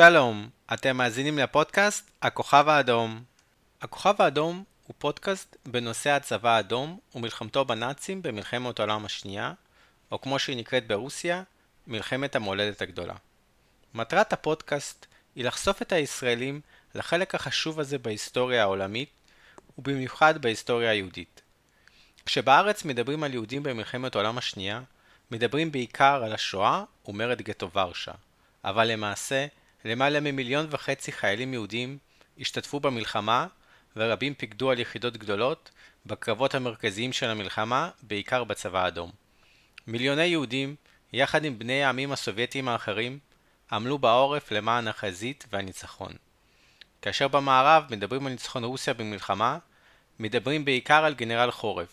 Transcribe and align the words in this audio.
שלום, 0.00 0.48
אתם 0.74 0.96
מאזינים 0.96 1.38
לפודקאסט 1.38 2.10
הכוכב 2.22 2.68
האדום. 2.68 3.24
הכוכב 3.80 4.22
האדום 4.22 4.64
הוא 4.86 4.94
פודקאסט 4.98 5.56
בנושא 5.66 6.10
הצבא 6.10 6.50
האדום 6.50 6.98
ומלחמתו 7.14 7.64
בנאצים 7.64 8.22
במלחמת 8.22 8.78
העולם 8.78 9.04
השנייה, 9.04 9.52
או 10.12 10.20
כמו 10.20 10.38
שהיא 10.38 10.56
נקראת 10.56 10.86
ברוסיה, 10.86 11.42
מלחמת 11.86 12.36
המולדת 12.36 12.82
הגדולה. 12.82 13.14
מטרת 13.94 14.32
הפודקאסט 14.32 15.06
היא 15.34 15.44
לחשוף 15.44 15.82
את 15.82 15.92
הישראלים 15.92 16.60
לחלק 16.94 17.34
החשוב 17.34 17.80
הזה 17.80 17.98
בהיסטוריה 17.98 18.62
העולמית, 18.62 19.10
ובמיוחד 19.78 20.42
בהיסטוריה 20.42 20.90
היהודית. 20.90 21.42
כשבארץ 22.26 22.84
מדברים 22.84 23.24
על 23.24 23.34
יהודים 23.34 23.62
במלחמת 23.62 24.14
העולם 24.14 24.38
השנייה, 24.38 24.82
מדברים 25.30 25.72
בעיקר 25.72 26.22
על 26.24 26.32
השואה 26.32 26.84
ומרד 27.08 27.42
גטו 27.42 27.70
ורשה, 27.70 28.12
אבל 28.64 28.86
למעשה, 28.86 29.46
למעלה 29.84 30.20
ממיליון 30.20 30.66
וחצי 30.70 31.12
חיילים 31.12 31.52
יהודים 31.52 31.98
השתתפו 32.38 32.80
במלחמה, 32.80 33.46
ורבים 33.96 34.34
פיקדו 34.34 34.70
על 34.70 34.78
יחידות 34.78 35.16
גדולות 35.16 35.70
בקרבות 36.06 36.54
המרכזיים 36.54 37.12
של 37.12 37.30
המלחמה, 37.30 37.90
בעיקר 38.02 38.44
בצבא 38.44 38.84
האדום. 38.84 39.10
מיליוני 39.86 40.24
יהודים, 40.24 40.76
יחד 41.12 41.44
עם 41.44 41.58
בני 41.58 41.84
העמים 41.84 42.12
הסובייטיים 42.12 42.68
האחרים, 42.68 43.18
עמלו 43.72 43.98
בעורף 43.98 44.50
למען 44.50 44.88
החזית 44.88 45.46
והניצחון. 45.52 46.12
כאשר 47.02 47.28
במערב 47.28 47.84
מדברים 47.90 48.26
על 48.26 48.32
ניצחון 48.32 48.64
רוסיה 48.64 48.94
במלחמה, 48.94 49.58
מדברים 50.18 50.64
בעיקר 50.64 51.04
על 51.04 51.14
גנרל 51.14 51.50
חורף. 51.50 51.88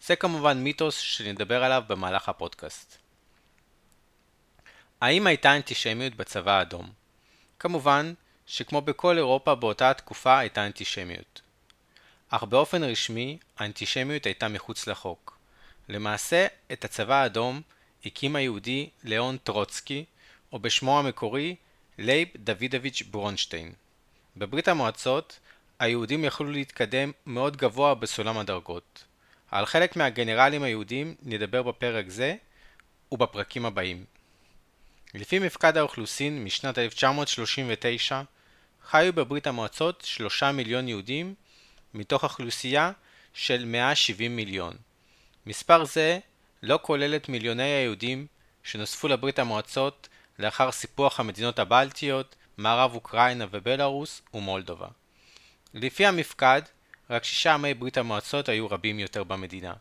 זה 0.00 0.16
כמובן 0.16 0.58
מיתוס 0.58 0.98
שנדבר 0.98 1.64
עליו 1.64 1.82
במהלך 1.86 2.28
הפודקאסט. 2.28 2.98
האם 5.00 5.26
הייתה 5.26 5.56
אנטישמיות 5.56 6.14
בצבא 6.14 6.58
האדום? 6.58 7.05
כמובן 7.58 8.14
שכמו 8.46 8.80
בכל 8.80 9.16
אירופה 9.16 9.54
באותה 9.54 9.90
התקופה 9.90 10.38
הייתה 10.38 10.66
אנטישמיות. 10.66 11.40
אך 12.28 12.42
באופן 12.42 12.84
רשמי, 12.84 13.38
האנטישמיות 13.58 14.26
הייתה 14.26 14.48
מחוץ 14.48 14.86
לחוק. 14.86 15.38
למעשה, 15.88 16.46
את 16.72 16.84
הצבא 16.84 17.14
האדום 17.14 17.62
הקים 18.04 18.36
היהודי 18.36 18.90
ליאון 19.04 19.36
טרוצקי, 19.36 20.04
או 20.52 20.58
בשמו 20.58 20.98
המקורי, 20.98 21.56
לייב 21.98 22.28
דוידוביץ' 22.36 23.02
ברונשטיין. 23.10 23.72
בברית 24.36 24.68
המועצות, 24.68 25.38
היהודים 25.78 26.24
יכלו 26.24 26.50
להתקדם 26.50 27.12
מאוד 27.26 27.56
גבוה 27.56 27.94
בסולם 27.94 28.38
הדרגות. 28.38 29.04
על 29.50 29.66
חלק 29.66 29.96
מהגנרלים 29.96 30.62
היהודים 30.62 31.14
נדבר 31.22 31.62
בפרק 31.62 32.08
זה 32.08 32.36
ובפרקים 33.12 33.66
הבאים. 33.66 34.04
לפי 35.16 35.38
מפקד 35.38 35.76
האוכלוסין 35.76 36.44
משנת 36.44 36.78
1939, 36.78 38.22
חיו 38.88 39.12
בברית 39.12 39.46
המועצות 39.46 40.02
שלושה 40.06 40.52
מיליון 40.52 40.88
יהודים 40.88 41.34
מתוך 41.94 42.24
אוכלוסייה 42.24 42.92
של 43.34 43.64
170 43.64 44.36
מיליון. 44.36 44.76
מספר 45.46 45.84
זה 45.84 46.18
לא 46.62 46.78
כולל 46.82 47.16
את 47.16 47.28
מיליוני 47.28 47.62
היהודים 47.62 48.26
שנוספו 48.62 49.08
לברית 49.08 49.38
המועצות 49.38 50.08
לאחר 50.38 50.72
סיפוח 50.72 51.20
המדינות 51.20 51.58
הבלטיות, 51.58 52.36
מערב 52.56 52.94
אוקראינה 52.94 53.46
ובלארוס 53.50 54.22
ומולדובה. 54.34 54.88
לפי 55.74 56.06
המפקד, 56.06 56.62
רק 57.10 57.24
שישה 57.24 57.54
עמי 57.54 57.74
ברית 57.74 57.98
המועצות 57.98 58.48
היו 58.48 58.66
רבים 58.70 58.98
יותר 58.98 59.24
במדינה. 59.24 59.72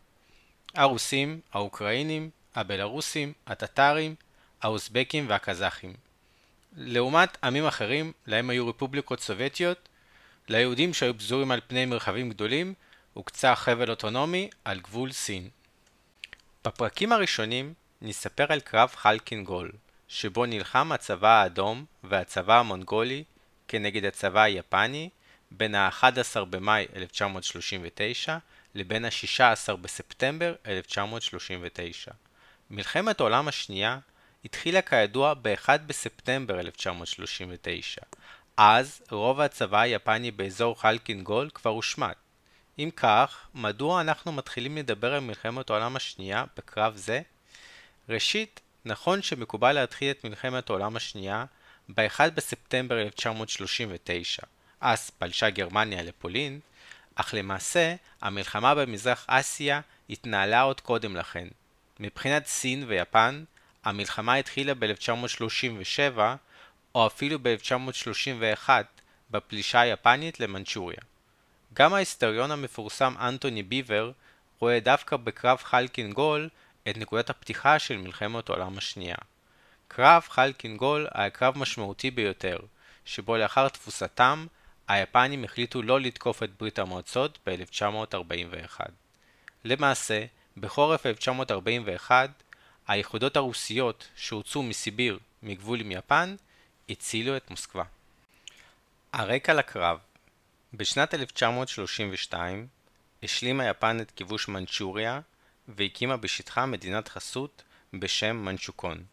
הרוסים, 0.75 1.39
האוקראינים, 1.53 2.29
הבלארוסים, 2.55 3.33
הטטרים, 3.47 4.15
האוזבקים 4.61 5.29
והקזחים. 5.29 5.93
לעומת 6.77 7.37
עמים 7.43 7.65
אחרים, 7.65 8.11
להם 8.27 8.49
היו 8.49 8.67
רפובליקות 8.67 9.19
סובייטיות, 9.19 9.89
ליהודים 10.49 10.93
שהיו 10.93 11.17
פזורים 11.17 11.51
על 11.51 11.61
פני 11.67 11.85
מרחבים 11.85 12.29
גדולים, 12.29 12.73
הוקצה 13.13 13.55
חבל 13.55 13.89
אוטונומי 13.89 14.49
על 14.65 14.79
גבול 14.79 15.11
סין. 15.11 15.49
בפרקים 16.65 17.11
הראשונים 17.11 17.73
נספר 18.01 18.45
על 18.49 18.59
קרב 18.59 18.89
חלקינגול, 18.95 19.71
שבו 20.07 20.45
נלחם 20.45 20.91
הצבא 20.91 21.41
האדום 21.41 21.85
והצבא 22.03 22.59
המונגולי 22.59 23.23
כנגד 23.67 24.05
הצבא 24.05 24.41
היפני 24.41 25.09
בין 25.51 25.75
ה-11 25.75 26.45
במאי 26.49 26.85
1939 26.95 28.37
לבין 28.75 29.05
ה-16 29.05 29.75
בספטמבר 29.75 30.55
1939. 30.65 32.11
מלחמת 32.69 33.19
העולם 33.19 33.47
השנייה 33.47 33.99
התחילה 34.45 34.81
כידוע 34.81 35.33
ב-1 35.33 35.69
בספטמבר 35.87 36.59
1939. 36.59 38.01
אז 38.57 39.01
רוב 39.11 39.41
הצבא 39.41 39.79
היפני 39.79 40.31
באזור 40.31 40.81
חלקינגול 40.81 41.49
כבר 41.53 41.71
הושמד. 41.71 42.13
אם 42.79 42.89
כך, 42.95 43.47
מדוע 43.53 44.01
אנחנו 44.01 44.31
מתחילים 44.31 44.77
לדבר 44.77 45.13
על 45.13 45.19
מלחמת 45.19 45.69
העולם 45.69 45.95
השנייה 45.95 46.45
בקרב 46.57 46.95
זה? 46.95 47.21
ראשית, 48.09 48.61
נכון 48.85 49.21
שמקובל 49.21 49.73
להתחיל 49.73 50.11
את 50.11 50.23
מלחמת 50.23 50.69
העולם 50.69 50.95
השנייה 50.95 51.45
ב-1 51.89 52.29
בספטמבר 52.33 53.01
1939, 53.01 54.41
אז 54.81 55.09
פלשה 55.09 55.49
גרמניה 55.49 56.03
לפולין, 56.03 56.59
אך 57.15 57.33
למעשה 57.33 57.95
המלחמה 58.21 58.75
במזרח 58.75 59.25
אסיה 59.27 59.81
התנהלה 60.09 60.61
עוד 60.61 60.81
קודם 60.81 61.15
לכן. 61.15 61.47
מבחינת 61.99 62.45
סין 62.45 62.83
ויפן, 62.87 63.43
המלחמה 63.85 64.35
התחילה 64.35 64.73
ב-1937 64.73 66.19
או 66.95 67.07
אפילו 67.07 67.37
ב-1931 67.41 68.69
בפלישה 69.31 69.79
היפנית 69.79 70.39
למנצ'וריה. 70.39 70.99
גם 71.73 71.93
ההיסטוריון 71.93 72.51
המפורסם 72.51 73.13
אנטוני 73.19 73.63
ביבר 73.63 74.11
רואה 74.59 74.79
דווקא 74.79 75.17
בקרב 75.17 75.57
חלקינגול 75.63 76.49
את 76.89 76.97
נקודת 76.97 77.29
הפתיחה 77.29 77.79
של 77.79 77.97
מלחמת 77.97 78.49
העולם 78.49 78.77
השנייה. 78.77 79.15
קרב 79.87 80.25
חלקינגול 80.29 81.07
היה 81.13 81.29
קרב 81.29 81.57
משמעותי 81.57 82.11
ביותר, 82.11 82.57
שבו 83.05 83.37
לאחר 83.37 83.69
תבוסתם, 83.69 84.47
היפנים 84.87 85.43
החליטו 85.43 85.81
לא 85.81 85.99
לתקוף 85.99 86.43
את 86.43 86.49
ברית 86.59 86.79
המועצות 86.79 87.39
ב-1941. 87.47 88.79
למעשה, 89.63 90.25
בחורף 90.57 91.05
1941, 91.05 92.43
היחידות 92.87 93.35
הרוסיות 93.35 94.07
שהוצאו 94.15 94.63
מסיביר 94.63 95.19
מגבול 95.43 95.79
עם 95.79 95.91
יפן 95.91 96.35
הצילו 96.89 97.37
את 97.37 97.49
מוסקבה. 97.49 97.83
הרקע 99.13 99.53
לקרב 99.53 99.99
בשנת 100.73 101.13
1932 101.13 102.67
השלימה 103.23 103.65
יפן 103.65 103.99
את 104.01 104.11
כיבוש 104.11 104.47
מנצ'וריה 104.47 105.19
והקימה 105.67 106.17
בשטחה 106.17 106.65
מדינת 106.65 107.07
חסות 107.07 107.63
בשם 107.93 108.35
מנצ'וקון. 108.35 109.03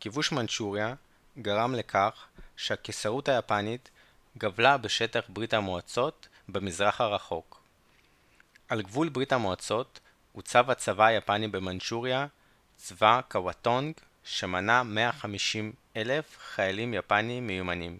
כיבוש 0.00 0.32
מנצ'וריה 0.32 0.94
גרם 1.38 1.74
לכך 1.74 2.26
שהקיסרות 2.56 3.28
היפנית 3.28 3.90
גבלה 4.38 4.76
בשטח 4.76 5.24
ברית 5.28 5.54
המועצות 5.54 6.28
במזרח 6.48 7.00
הרחוק. 7.00 7.60
על 8.68 8.82
גבול 8.82 9.08
ברית 9.08 9.32
המועצות 9.32 10.00
הוצב 10.32 10.70
הצבא 10.70 11.04
היפני 11.04 11.48
במנצ'וריה 11.48 12.26
צבא 12.78 13.20
קוואטונג 13.28 13.94
שמנה 14.24 14.82
150 14.82 15.72
אלף 15.96 16.36
חיילים 16.38 16.94
יפניים 16.94 17.46
מיומנים. 17.46 17.98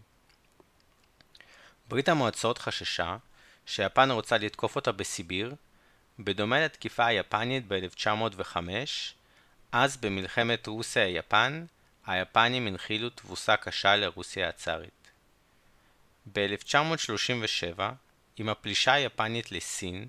ברית 1.89 2.09
המועצות 2.09 2.59
חששה 2.59 3.17
שיפן 3.67 4.11
רוצה 4.11 4.39
לתקוף 4.39 4.77
אותה 4.77 4.93
בסיביר, 4.93 5.55
בדומה 6.19 6.61
לתקיפה 6.61 7.07
היפנית 7.07 7.65
ב-1905, 7.69 8.57
אז 9.73 9.97
במלחמת 9.97 10.67
רוסיה-יפן, 10.67 11.65
היפנים 12.07 12.67
הנחילו 12.67 13.11
תבוסה 13.11 13.57
קשה 13.57 13.97
לרוסיה 13.97 14.49
הצארית. 14.49 15.11
ב-1937, 16.33 17.81
עם 18.37 18.49
הפלישה 18.49 18.93
היפנית 18.93 19.53
לסין, 19.53 20.09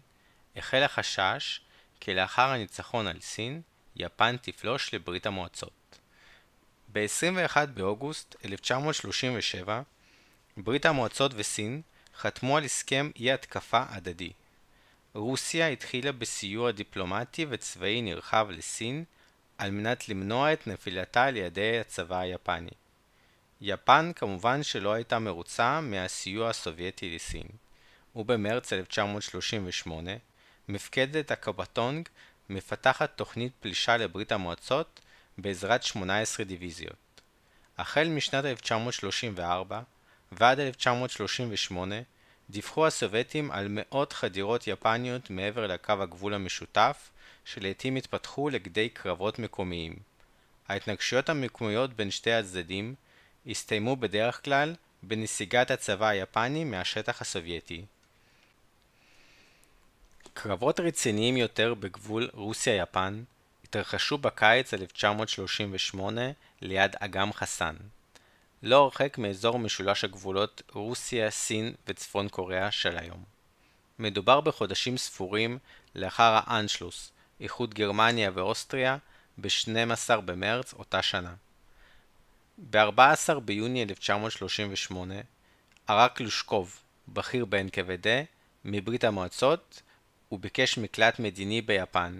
החל 0.56 0.84
החשש 0.84 1.62
כי 2.00 2.14
לאחר 2.14 2.50
הניצחון 2.50 3.08
על 3.08 3.20
סין, 3.20 3.62
יפן 4.00 4.38
תפלוש 4.38 4.94
לברית 4.94 5.26
המועצות. 5.26 6.00
ב-21 6.92 7.66
באוגוסט 7.66 8.36
1937, 8.46 9.82
ברית 10.58 10.86
המועצות 10.86 11.32
וסין 11.36 11.82
חתמו 12.18 12.58
על 12.58 12.64
הסכם 12.64 13.12
אי 13.16 13.32
התקפה 13.32 13.84
הדדי. 13.90 14.32
רוסיה 15.14 15.68
התחילה 15.68 16.12
בסיוע 16.12 16.72
דיפלומטי 16.72 17.46
וצבאי 17.50 18.02
נרחב 18.02 18.48
לסין 18.50 19.04
על 19.58 19.72
מנת 19.72 20.10
למנוע 20.10 20.54
את 20.54 20.68
נפילתה 20.68 21.24
על 21.24 21.38
ידי 21.38 21.80
הצבא 21.80 22.20
היפני. 22.20 22.70
יפן 23.62 24.12
כמובן 24.16 24.64
שלא 24.64 24.94
הייתה 24.94 25.20
מרוצה 25.20 25.82
מהסיוע 25.82 26.50
הסובייטי 26.50 27.16
לסין, 27.16 27.48
ובמרץ 28.16 28.74
1938 28.74 30.12
מפקדת 30.70 31.32
הקבטונג 31.32 32.10
מפתחת 32.50 33.12
תוכנית 33.16 33.52
פלישה 33.60 33.98
לברית 33.98 34.32
המועצות 34.32 35.00
בעזרת 35.38 35.84
18 35.84 36.46
דיוויזיות. 36.46 37.22
החל 37.78 38.08
משנת 38.08 38.46
1934 38.46 39.82
ועד 40.32 40.60
1938 40.60 41.96
דיווחו 42.50 42.88
הסובייטים 42.88 43.52
על 43.52 43.68
מאות 43.70 44.14
חדירות 44.14 44.68
יפניות 44.68 45.30
מעבר 45.30 45.68
לקו 45.68 45.94
הגבול 46.00 46.34
המשותף, 46.34 47.10
שלעיתים 47.46 47.96
התפתחו 47.96 48.50
לכדי 48.50 48.90
קרבות 48.90 49.40
מקומיים. 49.40 49.96
ההתנגשויות 50.68 51.30
המקומיות 51.30 51.94
בין 51.94 52.12
שתי 52.12 52.32
הצדדים 52.32 52.96
הסתיימו 53.48 53.96
בדרך 53.96 54.44
כלל 54.44 54.76
בנסיגת 55.04 55.72
הצבא 55.72 56.08
היפני 56.08 56.64
מהשטח 56.64 57.22
הסובייטי. 57.22 57.86
קרבות 60.42 60.80
רציניים 60.80 61.38
יותר 61.38 61.74
בגבול 61.74 62.30
רוסיה-יפן 62.34 63.24
התרחשו 63.64 64.18
בקיץ 64.18 64.74
1938 64.74 66.22
ליד 66.62 66.96
אגם 67.00 67.34
חסן. 67.34 67.76
לא 68.64 68.84
הרחק 68.84 69.18
מאזור 69.18 69.60
משולש 69.60 70.04
הגבולות 70.04 70.62
רוסיה, 70.72 71.32
סין 71.32 71.74
וצפון 71.88 72.30
קוריאה 72.30 72.72
של 72.72 72.98
היום. 72.98 73.24
מדובר 74.00 74.42
בחודשים 74.42 74.98
ספורים 74.98 75.58
לאחר 75.96 76.40
האנשלוס, 76.46 77.12
איחוד 77.40 77.74
גרמניה 77.74 78.32
ואוסטריה, 78.34 78.98
ב-12 79.38 80.16
במרץ 80.26 80.74
אותה 80.74 81.02
שנה. 81.02 81.34
ב-14 82.58 83.40
ביוני 83.40 83.84
1938 83.84 85.16
ערק 85.88 86.20
לושקוב, 86.22 86.80
בכיר 87.08 87.46
ב-NKVD, 87.46 88.08
מברית 88.66 89.04
המועצות, 89.04 89.82
וביקש 90.32 90.78
מקלט 90.78 91.20
מדיני 91.20 91.62
ביפן. 91.62 92.20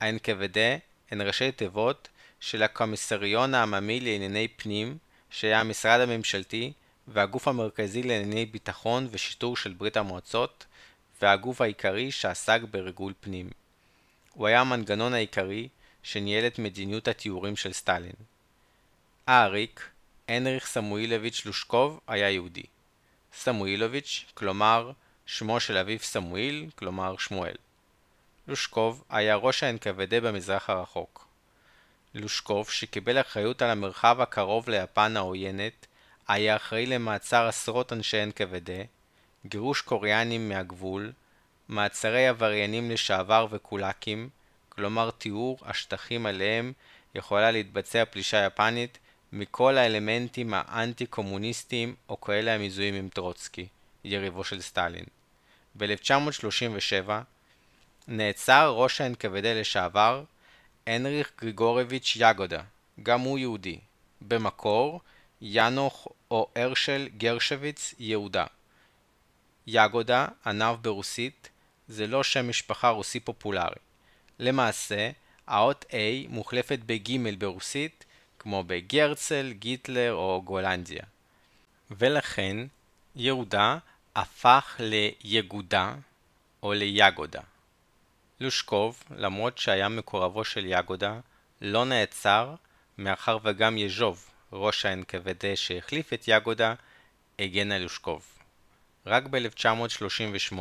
ה-NKVD 0.00 0.58
הן 1.10 1.20
ראשי 1.20 1.52
תיבות 1.52 2.08
של 2.40 2.62
הקומיסריון 2.62 3.54
העממי 3.54 4.00
לענייני 4.00 4.48
פנים, 4.48 4.98
שהיה 5.30 5.60
המשרד 5.60 6.00
הממשלתי 6.00 6.72
והגוף 7.08 7.48
המרכזי 7.48 8.02
לענייני 8.02 8.46
ביטחון 8.46 9.08
ושיטור 9.10 9.56
של 9.56 9.72
ברית 9.72 9.96
המועצות, 9.96 10.66
והגוף 11.22 11.60
העיקרי 11.60 12.10
שעסק 12.10 12.60
בריגול 12.70 13.12
פנים. 13.20 13.50
הוא 14.34 14.46
היה 14.46 14.60
המנגנון 14.60 15.14
העיקרי 15.14 15.68
שניהל 16.02 16.46
את 16.46 16.58
מדיניות 16.58 17.08
התיאורים 17.08 17.56
של 17.56 17.72
סטלין. 17.72 18.12
האריק, 19.26 19.90
הנריך 20.28 20.66
סמואילוביץ' 20.66 21.42
לושקוב, 21.46 22.00
היה 22.06 22.30
יהודי. 22.30 22.62
סמואילוביץ', 23.32 24.24
כלומר 24.34 24.92
שמו 25.26 25.60
של 25.60 25.76
אביו 25.76 25.98
סמואיל, 25.98 26.70
כלומר 26.74 27.16
שמואל. 27.18 27.54
לושקוב 28.48 29.04
היה 29.10 29.36
ראש 29.36 29.62
ה-NKVD 29.62 30.20
במזרח 30.22 30.70
הרחוק. 30.70 31.26
לושקוב, 32.14 32.70
שקיבל 32.70 33.20
אחריות 33.20 33.62
על 33.62 33.70
המרחב 33.70 34.20
הקרוב 34.20 34.70
ליפן 34.70 35.16
העוינת, 35.16 35.86
היה 36.28 36.56
אחראי 36.56 36.86
למעצר 36.86 37.46
עשרות 37.46 37.92
אנשי 37.92 38.24
NKVD, 38.24 38.70
גירוש 39.46 39.80
קוריאנים 39.80 40.48
מהגבול, 40.48 41.12
מעצרי 41.68 42.26
עבריינים 42.28 42.90
לשעבר 42.90 43.46
וקולאקים, 43.50 44.28
כלומר 44.68 45.10
תיאור 45.10 45.58
השטחים 45.62 46.26
עליהם 46.26 46.72
יכולה 47.14 47.50
להתבצע 47.50 48.04
פלישה 48.04 48.46
יפנית 48.46 48.98
מכל 49.32 49.78
האלמנטים 49.78 50.54
האנטי-קומוניסטיים 50.54 51.94
או 52.08 52.20
כאלה 52.20 52.54
המזוהים 52.54 52.94
עם 52.94 53.08
טרוצקי, 53.08 53.66
יריבו 54.04 54.44
של 54.44 54.60
סטלין. 54.60 55.04
ב-1937 55.76 57.10
נעצר 58.08 58.74
ראש 58.76 59.00
ה-NKVD 59.00 59.46
לשעבר, 59.46 60.24
הנריך 60.86 61.32
גריגורביץ' 61.40 62.16
יגודה, 62.16 62.62
גם 63.02 63.20
הוא 63.20 63.38
יהודי. 63.38 63.78
במקור, 64.20 65.00
ינוך 65.40 66.08
או 66.30 66.48
הרשל 66.56 67.08
גרשוויץ 67.16 67.94
יהודה. 67.98 68.46
יגודה, 69.66 70.26
ענב 70.46 70.76
ברוסית, 70.82 71.48
זה 71.88 72.06
לא 72.06 72.22
שם 72.22 72.48
משפחה 72.48 72.88
רוסי 72.88 73.20
פופולרי. 73.20 73.76
למעשה, 74.38 75.10
האות 75.46 75.84
A 75.90 76.28
מוחלפת 76.28 76.78
בג' 76.86 77.36
ברוסית, 77.38 78.04
כמו 78.38 78.64
בגרצל, 78.66 79.52
גיטלר 79.52 80.14
או 80.14 80.42
גולנדיה. 80.44 81.02
ולכן, 81.90 82.56
יהודה 83.16 83.78
הפך 84.16 84.80
ליגודה 84.80 85.94
או 86.62 86.72
ליגודה. 86.72 87.40
לושקוב, 88.40 89.02
למרות 89.16 89.58
שהיה 89.58 89.88
מקורבו 89.88 90.44
של 90.44 90.64
יגודה, 90.66 91.20
לא 91.60 91.84
נעצר, 91.84 92.54
מאחר 92.98 93.38
וגם 93.42 93.78
יז'וב, 93.78 94.30
ראש 94.52 94.86
ה-NKVD 94.86 95.44
שהחליף 95.54 96.12
את 96.12 96.24
יגודה, 96.28 96.74
הגן 97.38 97.72
על 97.72 97.82
לושקוב. 97.82 98.22
רק 99.06 99.24
ב-1938, 99.30 100.58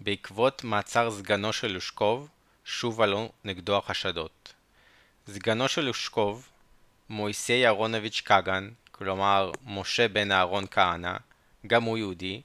בעקבות 0.00 0.64
מעצר 0.64 1.10
סגנו 1.10 1.52
של 1.52 1.72
לושקוב, 1.72 2.28
שוב 2.64 3.00
עלו 3.00 3.32
נגדו 3.44 3.76
החשדות. 3.76 4.52
סגנו 5.28 5.68
של 5.68 5.82
לושקוב, 5.84 6.48
מויסי 7.08 7.66
אהרונוביץ' 7.66 8.22
קאגן, 8.24 8.68
כלומר 8.90 9.52
משה 9.66 10.08
בן 10.08 10.32
אהרון 10.32 10.64
כהנא, 10.70 11.16
גם 11.66 11.82
הוא 11.82 11.98
יהודי, 11.98 12.42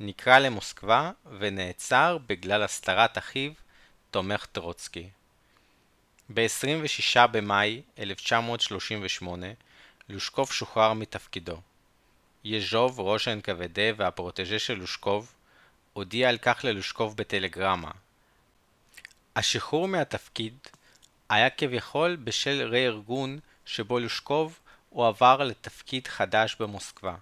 נקרא 0.00 0.38
למוסקבה 0.38 1.10
ונעצר 1.38 2.18
בגלל 2.26 2.62
הסתרת 2.62 3.18
אחיו, 3.18 3.52
תומך 4.10 4.46
טרוצקי. 4.46 5.08
ב-26 6.34 7.26
במאי 7.26 7.82
1938 7.98 9.46
לושקוב 10.08 10.52
שוחרר 10.52 10.92
מתפקידו. 10.92 11.60
יז'וב, 12.44 13.00
ראש 13.00 13.28
ה-NKVD 13.28 13.78
והפרוטג'ה 13.96 14.58
של 14.58 14.74
לושקוב, 14.74 15.32
הודיע 15.92 16.28
על 16.28 16.38
כך 16.38 16.64
ללושקוב 16.64 17.16
בטלגרמה. 17.16 17.90
השחרור 19.36 19.88
מהתפקיד 19.88 20.58
היה 21.28 21.50
כביכול 21.50 22.16
בשל 22.16 22.68
רה-ארגון 22.70 23.38
שבו 23.64 23.98
לושקוב 23.98 24.58
הועבר 24.90 25.36
לתפקיד 25.36 26.08
חדש 26.08 26.56
במוסקבה. 26.60 27.14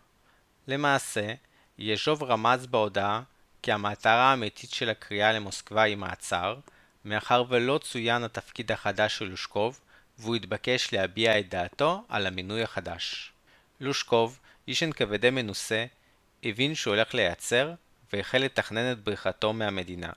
למעשה, 0.68 1.34
יז'וב 1.78 2.22
רמז 2.22 2.66
בהודעה 2.66 3.22
כי 3.62 3.72
המטרה 3.72 4.30
האמיתית 4.30 4.70
של 4.70 4.90
הקריאה 4.90 5.32
למוסקבה 5.32 5.82
היא 5.82 5.96
מעצר, 5.96 6.56
מאחר 7.04 7.44
ולא 7.48 7.78
צוין 7.82 8.24
התפקיד 8.24 8.72
החדש 8.72 9.19
של 9.19 9.24
לושקוב, 9.24 9.81
והוא 10.19 10.36
התבקש 10.36 10.93
להביע 10.93 11.38
את 11.38 11.48
דעתו 11.48 12.04
על 12.08 12.26
המינוי 12.26 12.62
החדש. 12.62 13.32
לושקוב, 13.81 14.38
איש 14.69 14.82
NKVD 14.82 15.31
מנוסה, 15.32 15.84
הבין 16.43 16.74
שהוא 16.74 16.94
הולך 16.94 17.14
להיעצר, 17.14 17.72
והחל 18.12 18.38
לתכנן 18.38 18.93
את 18.93 19.04
בריחתו 19.04 19.52
מהמדינה. 19.52 20.10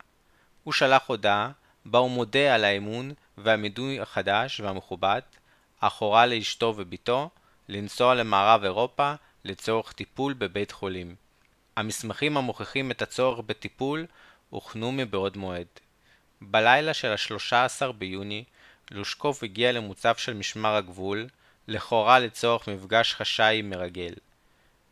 הוא 0.63 0.73
שלח 0.73 1.03
הודעה, 1.07 1.51
בה 1.85 1.99
הוא 1.99 2.11
מודה 2.11 2.55
על 2.55 2.63
האמון 2.63 3.13
והמינוי 3.37 3.99
החדש 3.99 4.59
והמכובד, 4.59 5.21
אך 5.79 5.93
הורה 5.93 6.25
לאשתו 6.25 6.73
ובתו 6.77 7.29
לנסוע 7.69 8.15
למערב 8.15 8.63
אירופה 8.63 9.13
לצורך 9.45 9.91
טיפול 9.91 10.33
בבית 10.33 10.71
חולים. 10.71 11.26
המסמכים 11.77 12.37
המוכיחים 12.37 12.91
את 12.91 13.01
הצורך 13.01 13.39
בטיפול 13.45 14.05
הוכנו 14.49 14.91
מבעוד 14.91 15.37
מועד. 15.37 15.67
בלילה 16.41 16.93
של 16.93 17.11
ה-13 17.11 17.91
ביוני, 17.91 18.43
לושקוב 18.91 19.39
הגיע 19.43 19.71
למוצב 19.71 20.15
של 20.15 20.33
משמר 20.33 20.75
הגבול, 20.75 21.27
לכאורה 21.67 22.19
לצורך 22.19 22.69
מפגש 22.69 23.13
חשאי 23.13 23.61
מרגל. 23.61 24.13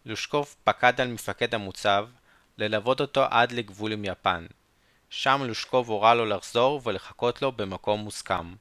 לושקוב 0.06 0.56
פקד 0.63 1.01
על 1.01 1.08
מפקד 1.08 1.56
המוצב 1.56 2.08
ללוות 2.58 3.01
אותו 3.01 3.24
עד 3.30 3.51
לגבול 3.51 3.92
עם 3.92 4.06
יפן. 4.06 4.46
שם 5.10 5.42
לושקוב 5.46 5.89
הורה 5.89 6.15
לו 6.15 6.25
לחזור 6.25 6.82
ולחכות 6.84 7.42
לו 7.42 7.51
במקום 7.51 8.00
מוסכם, 8.00 8.54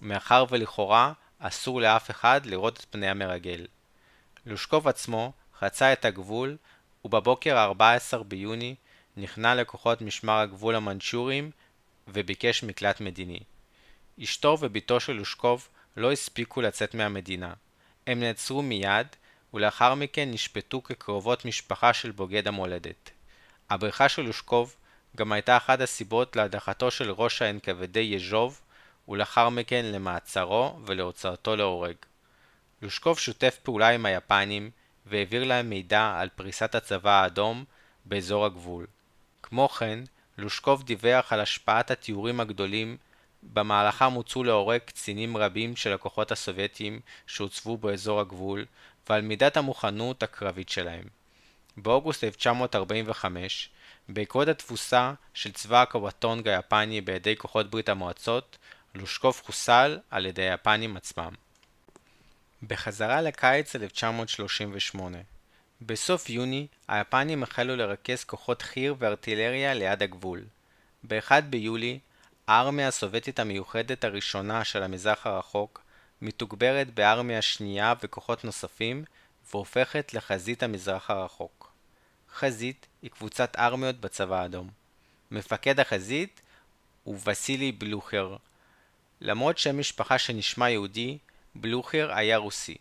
מאחר 0.00 0.44
ולכאורה 0.50 1.12
אסור 1.38 1.80
לאף 1.80 2.10
אחד 2.10 2.46
לראות 2.46 2.80
את 2.80 2.84
פני 2.90 3.08
המרגל. 3.08 3.66
לושקוב 4.46 4.88
עצמו 4.88 5.32
חצה 5.58 5.92
את 5.92 6.04
הגבול, 6.04 6.56
ובבוקר 7.04 7.58
ה-14 7.58 8.22
ביוני 8.22 8.74
נכנע 9.16 9.54
לכוחות 9.54 10.02
משמר 10.02 10.38
הגבול 10.38 10.74
המנצ'ורים 10.74 11.50
וביקש 12.08 12.62
מקלט 12.62 13.00
מדיני. 13.00 13.40
אשתו 14.22 14.58
ובתו 14.60 15.00
של 15.00 15.12
לושקוב 15.12 15.68
לא 15.96 16.12
הספיקו 16.12 16.60
לצאת 16.60 16.94
מהמדינה. 16.94 17.52
הם 18.06 18.20
נעצרו 18.20 18.62
מיד, 18.62 19.06
ולאחר 19.54 19.94
מכן 19.94 20.30
נשפטו 20.30 20.82
כקרובות 20.82 21.44
משפחה 21.44 21.92
של 21.92 22.10
בוגד 22.10 22.48
המולדת. 22.48 23.10
הבריחה 23.70 24.08
של 24.08 24.22
לושקוב 24.22 24.76
גם 25.16 25.32
הייתה 25.32 25.56
אחת 25.56 25.80
הסיבות 25.80 26.36
להדחתו 26.36 26.90
של 26.90 27.10
ראש 27.10 27.42
ה-NKVD 27.42 27.98
יז'וב, 27.98 28.60
ולאחר 29.08 29.48
מכן 29.48 29.84
למעצרו 29.84 30.78
ולהוצאתו 30.86 31.56
להורג. 31.56 31.96
לושקוב 32.82 33.18
שותף 33.18 33.58
פעולה 33.62 33.88
עם 33.88 34.06
היפנים, 34.06 34.70
והעביר 35.06 35.44
להם 35.44 35.70
מידע 35.70 36.14
על 36.18 36.28
פריסת 36.28 36.74
הצבא 36.74 37.22
האדום 37.22 37.64
באזור 38.04 38.46
הגבול. 38.46 38.86
כמו 39.42 39.68
כן, 39.68 39.98
לושקוב 40.38 40.82
דיווח 40.82 41.32
על 41.32 41.40
השפעת 41.40 41.90
התיאורים 41.90 42.40
הגדולים 42.40 42.96
במהלכם 43.42 44.12
הוצאו 44.12 44.44
להורג 44.44 44.78
קצינים 44.78 45.36
רבים 45.36 45.76
של 45.76 45.92
הכוחות 45.92 46.32
הסובייטיים 46.32 47.00
שהוצבו 47.26 47.76
באזור 47.76 48.20
הגבול, 48.20 48.64
ועל 49.08 49.22
מידת 49.22 49.56
המוכנות 49.56 50.22
הקרבית 50.22 50.68
שלהם. 50.68 51.04
באוגוסט 51.76 52.24
1945, 52.24 53.70
בעקבות 54.08 54.48
התבוסה 54.48 55.12
של 55.34 55.52
צבא 55.52 55.82
הקוואטונג 55.82 56.48
היפני 56.48 57.00
בידי 57.00 57.36
כוחות 57.36 57.70
ברית 57.70 57.88
המועצות, 57.88 58.58
לושקוף 58.94 59.44
חוסל 59.44 59.98
על 60.10 60.26
ידי 60.26 60.50
היפנים 60.50 60.96
עצמם. 60.96 61.34
בחזרה 62.66 63.20
לקיץ 63.22 63.76
1938 63.76 65.18
בסוף 65.80 66.30
יוני, 66.30 66.66
היפנים 66.88 67.42
החלו 67.42 67.76
לרכז 67.76 68.24
כוחות 68.24 68.62
חי"ר 68.62 68.94
וארטילריה 68.98 69.74
ליד 69.74 70.02
הגבול. 70.02 70.44
ב-1 71.08 71.40
ביולי, 71.40 71.98
הארמיה 72.46 72.88
הסובייטית 72.88 73.38
המיוחדת 73.38 74.04
הראשונה 74.04 74.64
של 74.64 74.82
המזרח 74.82 75.26
הרחוק 75.26 75.82
מתוגברת 76.22 76.94
בארמיה 76.94 77.42
שנייה 77.42 77.94
וכוחות 78.02 78.44
נוספים 78.44 79.04
והופכת 79.50 80.14
לחזית 80.14 80.62
המזרח 80.62 81.10
הרחוק. 81.10 81.72
חזית 82.34 82.86
היא 83.02 83.10
קבוצת 83.10 83.56
ארמיות 83.58 84.00
בצבא 84.00 84.42
האדום. 84.42 84.70
מפקד 85.30 85.80
החזית 85.80 86.40
הוא 87.04 87.18
וסילי 87.24 87.72
בלוכר. 87.72 88.36
למרות 89.20 89.58
שם 89.58 89.78
משפחה 89.78 90.18
שנשמע 90.18 90.70
יהודי, 90.70 91.18
בלוכר 91.54 92.12
היה 92.12 92.36
רוסי. 92.36 92.76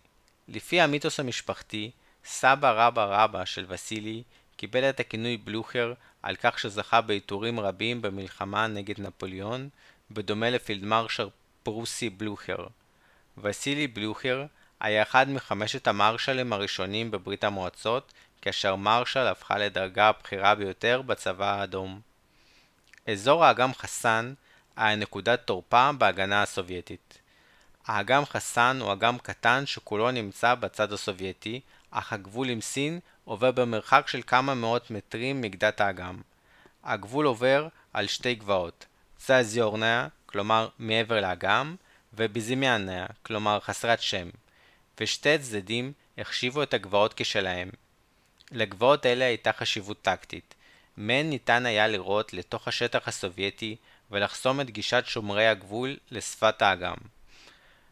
לפי 0.47 0.81
המיתוס 0.81 1.19
המשפחתי, 1.19 1.91
סבא 2.25 2.71
רבא 2.71 3.23
רבא 3.23 3.45
של 3.45 3.65
וסילי 3.69 4.23
קיבל 4.55 4.89
את 4.89 4.99
הכינוי 4.99 5.37
בלוכר 5.37 5.93
על 6.23 6.35
כך 6.35 6.59
שזכה 6.59 7.01
בעיטורים 7.01 7.59
רבים 7.59 8.01
במלחמה 8.01 8.67
נגד 8.67 9.01
נפוליאון, 9.01 9.69
בדומה 10.11 10.49
לפילדמרשר 10.49 11.29
פרוסי 11.63 12.09
בלוכר. 12.09 12.67
וסילי 13.37 13.87
בלוכר 13.87 14.45
היה 14.79 15.01
אחד 15.01 15.29
מחמשת 15.29 15.87
המרשלים 15.87 16.53
הראשונים 16.53 17.11
בברית 17.11 17.43
המועצות, 17.43 18.13
כאשר 18.41 18.75
מרשל 18.75 19.19
הפכה 19.19 19.57
לדרגה 19.57 20.07
הבכירה 20.07 20.55
ביותר 20.55 21.01
בצבא 21.01 21.59
האדום. 21.59 22.01
אזור 23.07 23.45
האגם 23.45 23.73
חסן 23.73 24.33
היה 24.75 24.95
נקודת 24.95 25.41
תורפה 25.45 25.91
בהגנה 25.91 26.41
הסובייטית. 26.41 27.20
האגם 27.87 28.25
חסן 28.25 28.77
הוא 28.81 28.93
אגם 28.93 29.17
קטן 29.17 29.65
שכולו 29.65 30.11
נמצא 30.11 30.55
בצד 30.55 30.93
הסובייטי, 30.93 31.61
אך 31.91 32.13
הגבול 32.13 32.49
עם 32.49 32.61
סין 32.61 32.99
עובר 33.25 33.51
במרחק 33.51 34.07
של 34.07 34.21
כמה 34.27 34.55
מאות 34.55 34.91
מטרים 34.91 35.41
מגדת 35.41 35.81
האגם. 35.81 36.21
הגבול 36.83 37.25
עובר 37.25 37.67
על 37.93 38.07
שתי 38.07 38.35
גבעות, 38.35 38.85
זזיורניה, 39.19 40.07
כלומר 40.25 40.67
מעבר 40.79 41.21
לאגם, 41.21 41.75
ובזימיאניה, 42.13 43.05
כלומר 43.23 43.59
חסרת 43.59 44.01
שם, 44.01 44.29
ושתי 44.99 45.29
הצדדים 45.29 45.93
החשיבו 46.17 46.63
את 46.63 46.73
הגבעות 46.73 47.13
כשלהם. 47.15 47.69
לגבעות 48.51 49.05
אלה 49.05 49.25
הייתה 49.25 49.53
חשיבות 49.53 50.01
טקטית, 50.01 50.55
מהן 50.97 51.29
ניתן 51.29 51.65
היה 51.65 51.87
לראות 51.87 52.33
לתוך 52.33 52.67
השטח 52.67 53.07
הסובייטי 53.07 53.75
ולחסום 54.11 54.61
את 54.61 54.69
גישת 54.69 55.03
שומרי 55.05 55.47
הגבול 55.47 55.97
לשפת 56.11 56.61
האגם. 56.61 56.95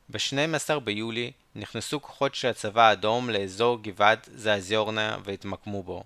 ב-12 0.10 0.80
ביולי 0.80 1.32
נכנסו 1.56 2.02
כוחות 2.02 2.36
של 2.36 2.48
הצבא 2.48 2.82
האדום 2.82 3.30
לאזור 3.30 3.84
גבעת 3.84 4.30
זאזיורנה 4.34 5.18
והתמקמו 5.24 5.84
בו. 5.84 6.04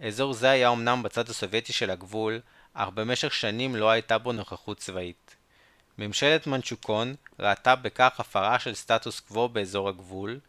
אזור 0.00 0.32
זה 0.32 0.50
היה 0.50 0.72
אמנם 0.72 1.02
בצד 1.02 1.28
הסובייטי 1.28 1.72
של 1.72 1.90
הגבול, 1.90 2.40
אך 2.74 2.88
במשך 2.88 3.34
שנים 3.34 3.76
לא 3.76 3.90
הייתה 3.90 4.18
בו 4.18 4.32
נוכחות 4.32 4.78
צבאית. 4.78 5.36
ממשלת 5.98 6.46
מנצ'וקון 6.46 7.14
ראתה 7.38 7.76
בכך 7.76 8.20
הפרה 8.20 8.58
של 8.58 8.74
סטטוס 8.74 9.20
קוו 9.20 9.48
באזור 9.48 9.88
הגבול, 9.88 10.40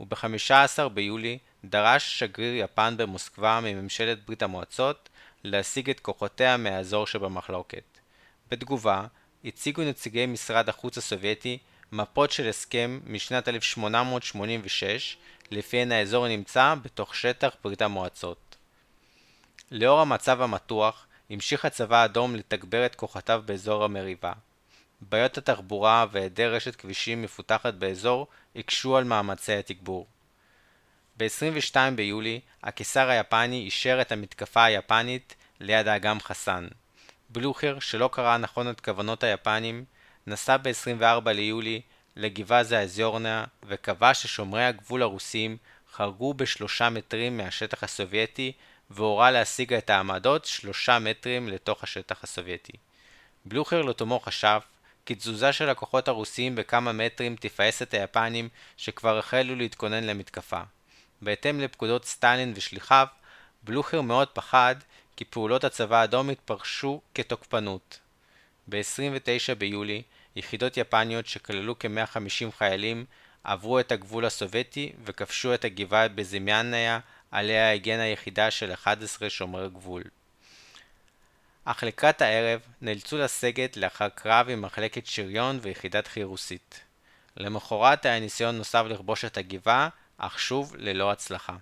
וב-15 0.00 0.88
ביולי 0.94 1.38
דרש 1.64 2.18
שגריר 2.18 2.64
יפן 2.64 2.94
במוסקבה 2.96 3.60
מממשלת 3.62 4.26
ברית 4.26 4.42
המועצות 4.42 5.08
להשיג 5.44 5.90
את 5.90 6.00
כוחותיה 6.00 6.56
מהאזור 6.56 7.06
שבמחלוקת. 7.06 7.98
בתגובה, 8.50 9.06
הציגו 9.44 9.82
נציגי 9.82 10.26
משרד 10.26 10.68
החוץ 10.68 10.98
הסובייטי 10.98 11.58
מפות 11.92 12.30
של 12.30 12.48
הסכם 12.48 13.00
משנת 13.06 13.48
1886, 13.48 15.16
לפיהן 15.50 15.92
האזור 15.92 16.28
נמצא 16.28 16.74
בתוך 16.82 17.14
שטח 17.14 17.56
ברית 17.64 17.82
המועצות. 17.82 18.56
לאור 19.70 20.00
המצב 20.00 20.42
המתוח, 20.42 21.06
המשיך 21.30 21.64
הצבא 21.64 21.96
האדום 21.96 22.36
לתגבר 22.36 22.86
את 22.86 22.94
כוחותיו 22.94 23.42
באזור 23.46 23.84
המריבה. 23.84 24.32
בעיות 25.00 25.38
התחבורה 25.38 26.06
והיעדר 26.12 26.54
רשת 26.54 26.76
כבישים 26.76 27.22
מפותחת 27.22 27.74
באזור 27.74 28.26
הקשו 28.56 28.96
על 28.96 29.04
מאמצי 29.04 29.52
התגבור. 29.52 30.06
ב-22 31.16 31.76
ביולי, 31.94 32.40
הקיסר 32.62 33.08
היפני 33.08 33.60
אישר 33.60 33.98
את 34.00 34.12
המתקפה 34.12 34.64
היפנית 34.64 35.34
ליד 35.60 35.88
האגם 35.88 36.20
חסן. 36.20 36.68
בלוכר, 37.30 37.78
שלא 37.78 38.10
קרא 38.12 38.38
נכון 38.38 38.70
את 38.70 38.80
כוונות 38.80 39.24
היפנים, 39.24 39.84
נסע 40.26 40.56
ב-24 40.56 41.30
ליולי 41.30 41.80
לגבעה 42.16 42.64
זאזיורנה 42.64 43.44
וקבע 43.62 44.14
ששומרי 44.14 44.64
הגבול 44.64 45.02
הרוסים 45.02 45.56
חרגו 45.92 46.34
בשלושה 46.34 46.90
מטרים 46.90 47.36
מהשטח 47.36 47.84
הסובייטי 47.84 48.52
והורה 48.90 49.30
להשיג 49.30 49.74
את 49.74 49.90
העמדות 49.90 50.44
שלושה 50.44 50.98
מטרים 50.98 51.48
לתוך 51.48 51.84
השטח 51.84 52.24
הסובייטי. 52.24 52.72
בלוכר 53.44 53.82
לתומו 53.82 54.20
חשב 54.20 54.60
כי 55.06 55.14
תזוזה 55.14 55.52
של 55.52 55.68
הכוחות 55.68 56.08
הרוסיים 56.08 56.54
בכמה 56.54 56.92
מטרים 56.92 57.36
תפעס 57.36 57.82
את 57.82 57.94
היפנים 57.94 58.48
שכבר 58.76 59.18
החלו 59.18 59.56
להתכונן 59.56 60.04
למתקפה. 60.04 60.60
בהתאם 61.22 61.60
לפקודות 61.60 62.04
סטלין 62.04 62.52
ושליחיו, 62.56 63.06
בלוכר 63.62 64.00
מאוד 64.00 64.28
פחד 64.28 64.74
כי 65.16 65.24
פעולות 65.24 65.64
הצבא 65.64 65.96
האדום 65.96 66.30
יתפרשו 66.30 67.00
כתוקפנות. 67.14 67.98
ב-29 68.70 69.54
ביולי, 69.58 70.02
יחידות 70.36 70.76
יפניות 70.76 71.26
שכללו 71.26 71.78
כ-150 71.78 72.50
חיילים 72.58 73.04
עברו 73.44 73.80
את 73.80 73.92
הגבול 73.92 74.24
הסובייטי 74.24 74.92
וכבשו 75.04 75.54
את 75.54 75.64
הגבעה 75.64 76.08
בזמיאניה 76.08 77.00
עליה 77.30 77.72
הגנה 77.72 78.06
יחידה 78.06 78.50
של 78.50 78.72
11 78.72 79.30
שומרי 79.30 79.68
גבול. 79.68 80.02
אך 81.64 81.82
לקראת 81.82 82.22
הערב 82.22 82.60
נאלצו 82.80 83.18
לסגת 83.18 83.76
לאחר 83.76 84.08
קרב 84.08 84.48
עם 84.48 84.62
מחלקת 84.62 85.06
שריון 85.06 85.58
ויחידת 85.62 86.06
חירוסית. 86.06 86.80
למחרת 87.36 88.06
היה 88.06 88.20
ניסיון 88.20 88.58
נוסף 88.58 88.84
לכבוש 88.88 89.24
את 89.24 89.36
הגבעה, 89.36 89.88
אך 90.18 90.38
שוב 90.38 90.76
ללא 90.78 91.10
הצלחה. 91.10 91.56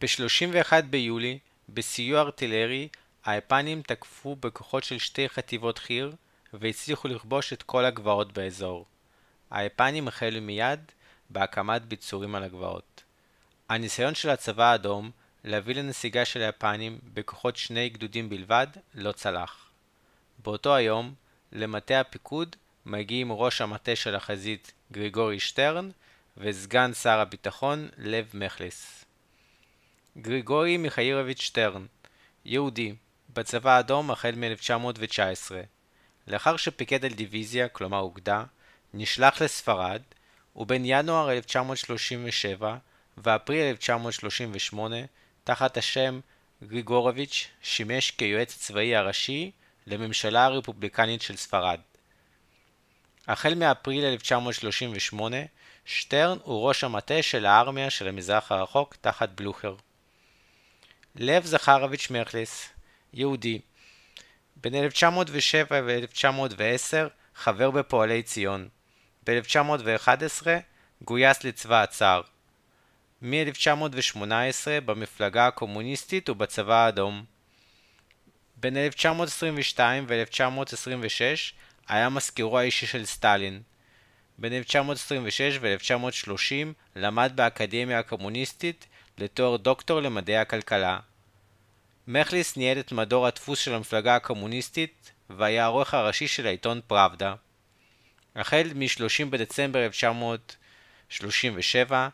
ב-31 0.00 0.72
ביולי, 0.90 1.38
בסיוע 1.68 2.20
ארטילרי, 2.20 2.88
היפנים 3.24 3.82
תקפו 3.82 4.36
בכוחות 4.36 4.84
של 4.84 4.98
שתי 4.98 5.28
חטיבות 5.28 5.78
חי"ר 5.78 6.10
והצליחו 6.52 7.08
לכבוש 7.08 7.52
את 7.52 7.62
כל 7.62 7.84
הגבעות 7.84 8.32
באזור. 8.32 8.86
היפנים 9.50 10.08
החלו 10.08 10.40
מיד 10.40 10.80
בהקמת 11.30 11.82
ביצורים 11.82 12.34
על 12.34 12.42
הגבעות. 12.42 13.02
הניסיון 13.68 14.14
של 14.14 14.30
הצבא 14.30 14.64
האדום 14.64 15.10
להביא 15.44 15.74
לנסיגה 15.74 16.24
של 16.24 16.42
היפנים 16.42 16.98
בכוחות 17.14 17.56
שני 17.56 17.88
גדודים 17.88 18.28
בלבד 18.28 18.66
לא 18.94 19.12
צלח. 19.12 19.70
באותו 20.38 20.74
היום, 20.74 21.14
למטה 21.52 22.00
הפיקוד 22.00 22.56
מגיעים 22.86 23.32
ראש 23.32 23.60
המטה 23.60 23.96
של 23.96 24.14
החזית 24.14 24.72
גריגורי 24.92 25.40
שטרן 25.40 25.90
וסגן 26.36 26.94
שר 26.94 27.18
הביטחון 27.18 27.88
לב 27.98 28.30
מכלס. 28.34 29.04
גריגורי 30.18 30.76
מיכאירוביץ' 30.76 31.40
שטרן, 31.40 31.86
יהודי, 32.44 32.94
בצבא 33.34 33.70
האדום 33.70 34.10
החל 34.10 34.34
מ-1919. 34.36 35.52
לאחר 36.26 36.56
שפיקד 36.56 37.04
על 37.04 37.12
דיוויזיה, 37.12 37.68
כלומר 37.68 37.98
אוגדה, 37.98 38.44
נשלח 38.94 39.42
לספרד, 39.42 40.02
ובין 40.56 40.82
ינואר 40.84 41.32
1937 41.32 42.76
ואפריל 43.18 43.62
1938, 43.62 44.96
תחת 45.44 45.76
השם 45.76 46.20
גריגורוביץ', 46.64 47.48
שימש 47.62 48.10
כיועץ 48.10 48.54
הצבאי 48.54 48.96
הראשי 48.96 49.50
לממשלה 49.86 50.44
הרפובליקנית 50.44 51.22
של 51.22 51.36
ספרד. 51.36 51.80
החל 53.28 53.54
מאפריל 53.54 54.04
1938, 54.04 55.36
שטרן 55.84 56.38
הוא 56.42 56.68
ראש 56.68 56.84
המטה 56.84 57.22
של 57.22 57.46
הארמיה 57.46 57.90
של 57.90 58.08
המזרח 58.08 58.52
הרחוק 58.52 58.96
תחת 59.00 59.28
בלוכר. 59.28 59.74
לב 61.16 61.44
זכרוביץ' 61.44 62.10
מרקליס, 62.10 62.68
יהודי, 63.14 63.60
בין 64.56 64.74
1907 64.74 65.80
ו-1910 65.84 67.08
חבר 67.34 67.70
בפועלי 67.70 68.22
ציון. 68.22 68.68
ב-1911 69.26 70.46
גויס 71.02 71.44
לצבא 71.44 71.82
הצאר. 71.82 72.20
מ-1918 73.22 74.22
במפלגה 74.84 75.46
הקומוניסטית 75.46 76.28
ובצבא 76.28 76.74
האדום. 76.74 77.24
בין 78.56 78.76
1922 78.76 80.04
ו-1926 80.08 81.52
היה 81.88 82.08
מזכירו 82.08 82.58
האישי 82.58 82.86
של 82.86 83.04
סטלין. 83.04 83.62
בין 84.38 84.52
1926 84.52 85.58
ו-1930 85.60 86.52
למד 86.96 87.32
באקדמיה 87.34 87.98
הקומוניסטית 87.98 88.86
לתואר 89.18 89.56
דוקטור 89.56 90.00
למדעי 90.00 90.36
הכלכלה. 90.36 90.98
מכליס 92.12 92.56
ניהל 92.56 92.80
את 92.80 92.92
מדור 92.92 93.26
הדפוס 93.26 93.58
של 93.58 93.74
המפלגה 93.74 94.16
הקומוניסטית 94.16 95.12
והיה 95.30 95.64
העורך 95.64 95.94
הראשי 95.94 96.28
של 96.28 96.46
העיתון 96.46 96.80
פראבדה. 96.86 97.34
החל 98.36 98.70
מ-30 98.74 99.26
בדצמבר 99.30 99.84
1937, 99.84 102.08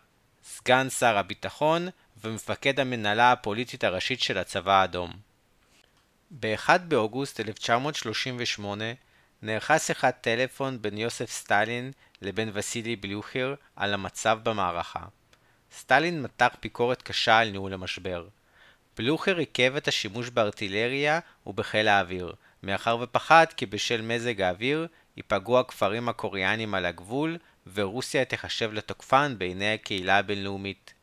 סגן 0.45 0.91
שר 0.91 1.17
הביטחון 1.17 1.89
ומפקד 2.25 2.81
המנהלה 2.81 3.33
הפוליטית 3.33 3.85
הראשית 3.85 4.21
של 4.21 4.39
הצבא 4.39 4.73
האדום. 4.73 5.13
ב-1 6.31 6.79
באוגוסט 6.79 7.41
1938 7.41 8.85
נערכה 9.43 9.79
שיחת 9.79 10.19
טלפון 10.21 10.83
בין 10.83 10.99
יוסף 10.99 11.31
סטלין 11.31 11.93
לבין 12.23 12.51
וסילי 12.53 12.97
בלוכר 12.97 13.55
על 13.77 13.95
המצב 13.95 14.39
במערכה. 14.43 15.05
סטלין 15.73 16.23
מתח 16.23 16.57
ביקורת 16.63 17.03
קשה 17.03 17.39
על 17.39 17.51
ניהול 17.51 17.73
המשבר. 17.73 18.27
בלוכר 18.97 19.37
עיכב 19.37 19.77
את 19.77 19.89
השימוש 19.89 20.31
בארטילריה 20.31 21.21
ובחיל 21.47 21.89
האוויר, 21.89 22.35
מאחר 22.63 22.99
ופחד 23.01 23.47
כי 23.57 23.67
בשל 23.67 24.03
מזג 24.03 24.41
האוויר 24.41 24.87
ייפגעו 25.17 25.59
הכפרים 25.59 26.09
הקוריאנים 26.09 26.75
על 26.75 26.87
הגבול 26.87 27.39
ורוסיה 27.75 28.25
תחשב 28.25 28.73
לתוקפן 28.73 29.35
בעיני 29.39 29.75
הקהילה 29.75 30.19
הבינלאומית. 30.19 30.95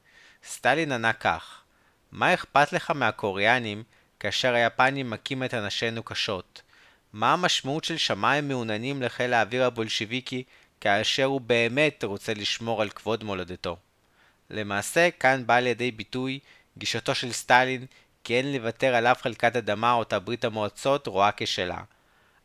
סטלין 0.45 0.91
ענה 0.91 1.13
כך 1.13 1.61
מה 2.11 2.33
אכפת 2.33 2.73
לך 2.73 2.91
מהקוריאנים 2.91 3.83
כאשר 4.19 4.53
היפנים 4.53 5.09
מכים 5.09 5.43
את 5.43 5.53
אנשינו 5.53 6.03
קשות? 6.03 6.61
מה 7.13 7.33
המשמעות 7.33 7.83
של 7.83 7.97
שמיים 7.97 8.47
מעוננים 8.47 9.01
לחיל 9.01 9.33
האוויר 9.33 9.63
הבולשיביקי 9.63 10.43
כאשר 10.81 11.25
הוא 11.25 11.41
באמת 11.41 12.03
רוצה 12.03 12.33
לשמור 12.33 12.81
על 12.81 12.89
כבוד 12.89 13.23
מולדתו? 13.23 13.77
למעשה, 14.49 15.09
כאן 15.11 15.43
בא 15.45 15.59
לידי 15.59 15.91
ביטוי 15.91 16.39
גישתו 16.77 17.15
של 17.15 17.31
סטלין 17.31 17.85
כי 18.23 18.37
אין 18.37 18.53
לוותר 18.53 18.95
על 18.95 19.07
אף 19.07 19.21
חלקת 19.21 19.55
אדמה 19.55 19.93
אותה 19.93 20.19
ברית 20.19 20.45
המועצות 20.45 21.07
רואה 21.07 21.29
כשלה. 21.37 21.83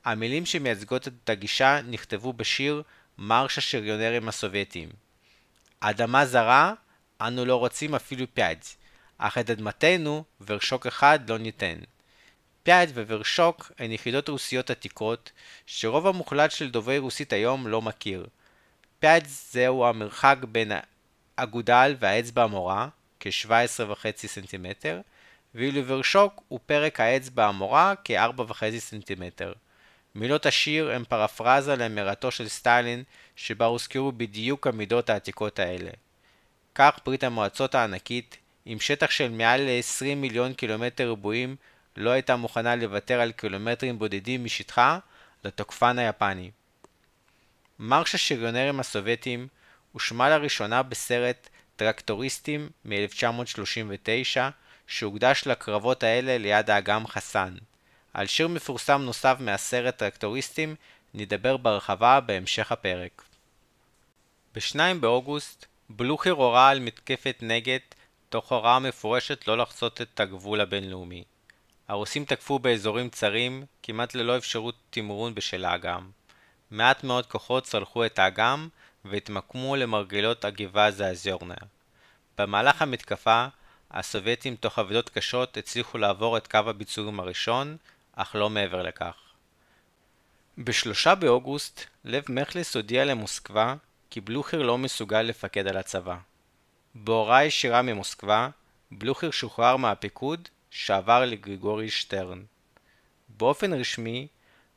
המילים 0.05 0.47
שמייצגות 0.47 1.09
את 1.09 1.31
הגישה 1.31 1.81
נכתבו 1.83 2.33
בשיר 2.33 2.83
מרש 3.19 3.59
השריונרים 3.59 4.29
הסובייטיים. 4.29 4.89
אדמה 5.81 6.27
זרה, 6.27 6.75
אנו 7.21 7.45
לא 7.45 7.57
רוצים 7.57 7.95
אפילו 7.95 8.27
пядь, 8.35 8.59
אך 9.19 9.39
את 9.39 9.51
אדמתנו 9.51 10.25
вершок 10.47 10.87
אחד 10.87 11.31
לא 11.31 11.39
ניתן. 11.39 11.79
пядь 12.63 12.91
ו 12.99 13.08
вершок 13.08 13.73
הן 13.79 13.93
יחידות 13.93 14.29
רוסיות 14.29 14.71
עתיקות, 14.71 15.33
שרוב 15.67 16.07
המוחלט 16.07 16.51
של 16.51 16.71
דוברי 16.71 16.99
רוסית 16.99 17.33
היום 17.33 17.67
לא 17.67 17.83
מכיר. 17.83 18.27
пядь 19.01 19.25
זהו 19.27 19.87
המרחק 19.87 20.37
בין 20.53 20.73
האגודל 21.37 21.97
והאצבע 21.99 22.43
המורה, 22.43 22.89
כ-17.5 23.21 24.27
סנטימטר, 24.27 25.01
ואילו 25.55 25.87
вершок 25.87 26.43
הוא 26.49 26.61
פרק 26.67 27.01
האצבע 27.01 27.47
המורה 27.47 27.95
כ-4.5 28.05 28.79
סנטימטר. 28.79 29.53
מילות 30.15 30.47
השיר 30.47 30.91
הם 30.91 31.05
פרפרזה 31.05 31.77
לאמירתו 31.77 32.31
של 32.31 32.49
סטלין, 32.49 33.03
שבה 33.37 33.67
הוזכרו 33.67 34.13
בדיוק 34.13 34.67
המידות 34.67 35.11
העתיקות 35.11 35.59
האלה. 35.59 35.91
כך 36.75 36.99
ברית 37.05 37.25
המועצות 37.25 37.75
הענקית, 37.75 38.37
עם 38.65 38.81
שטח 38.81 39.11
של 39.11 39.31
מעל 39.31 39.61
ל-20 39.61 40.15
מיליון 40.17 40.55
קילומטר 40.55 41.11
רבועים, 41.11 41.57
לא 41.97 42.11
הייתה 42.11 42.37
מוכנה 42.37 42.77
לוותר 42.77 43.21
על 43.21 43.33
קילומטרים 43.33 43.99
בודדים 43.99 44.45
משטחה 44.45 44.99
לתוקפן 45.45 45.99
היפני. 45.99 46.51
מרש 47.79 48.15
השריונרים 48.15 48.81
הסובייטים 48.81 49.49
הושמע 49.93 50.29
לראשונה 50.29 50.83
בסרט 50.83 51.49
טרקטוריסטים 51.79 52.71
מ-1939, 52.85 54.39
שהוקדש 54.87 55.43
לקרבות 55.47 56.03
האלה 56.03 56.39
ליד 56.39 56.71
האגם 56.71 57.07
חסן. 57.07 57.55
על 58.15 58.27
שיר 58.27 58.49
מפורסם 58.49 59.03
נוסף 59.03 59.37
מהסרט 59.41 59.97
טרקטוריסטים 59.97 60.75
נדבר 61.15 61.57
בהרחבה 61.57 62.21
בהמשך 62.21 62.73
הפרק. 62.73 63.23
ב-2 64.55 64.79
באוגוסט 65.01 65.67
בלוכר 65.91 66.31
הורה 66.31 66.69
על 66.69 66.81
מתקפת 66.81 67.37
נגד 67.43 67.79
תוך 68.29 68.53
הוראה 68.53 68.79
מפורשת 68.79 69.49
לא 69.49 69.59
לחצות 69.59 70.01
את 70.01 70.21
הגבול 70.21 70.61
הבינלאומי. 70.61 71.25
הרוסים 71.89 72.25
תקפו 72.25 72.59
באזורים 72.59 73.09
צרים, 73.09 73.65
כמעט 73.83 74.15
ללא 74.15 74.37
אפשרות 74.37 74.75
תמרון 74.91 75.35
בשל 75.35 75.65
האגם. 75.65 76.11
מעט 76.71 77.05
מאוד 77.05 77.27
כוחות 77.27 77.65
צלחו 77.65 78.07
את 78.07 78.19
האגם 78.19 78.69
והתמקמו 79.05 79.77
למרגלות 79.77 80.45
הגבעה 80.45 80.91
זאזיורנה. 80.91 81.55
במהלך 82.39 82.83
המתקפה, 82.83 83.47
הסובייטים 83.91 84.57
תוך 84.57 84.79
עבודות 84.79 85.09
קשות 85.09 85.57
הצליחו 85.57 85.99
לעבור 85.99 86.37
את 86.37 86.47
קו 86.47 86.59
הביצועים 86.59 87.21
הראשון, 87.21 87.77
אך 88.13 88.35
לא 88.35 88.51
מעבר 88.51 88.83
לכך. 88.83 89.15
ב-3 90.59 91.15
באוגוסט, 91.15 91.85
לב 92.05 92.25
מכלס 92.29 92.77
הודיע 92.77 93.05
למוסקבה 93.05 93.75
כי 94.11 94.21
בלוכר 94.21 94.63
לא 94.63 94.79
מסוגל 94.79 95.23
לפקד 95.23 95.67
על 95.67 95.77
הצבא. 95.77 96.17
בהוראה 96.95 97.45
ישירה 97.45 97.83
ממוסקבה, 97.83 98.49
בלוכר 98.91 99.31
שוחרר 99.31 99.77
מהפיקוד 99.77 100.49
שעבר 100.71 101.25
לגריגורי 101.25 101.91
שטרן. 101.91 102.43
באופן 103.29 103.73
רשמי, 103.73 104.27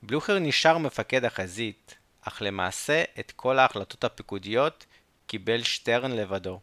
בלוכר 0.03 0.39
נשאר 0.39 0.77
מפקד 0.77 1.25
החזית, 1.25 1.95
אך 2.21 2.41
למעשה 2.41 3.03
את 3.19 3.31
כל 3.31 3.59
ההחלטות 3.59 4.03
הפיקודיות 4.03 4.85
קיבל 5.27 5.63
שטרן 5.63 6.11
לבדו. 6.11 6.59